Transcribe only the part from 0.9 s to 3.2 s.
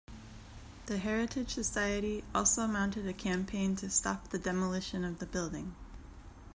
Heritage Society also mounted a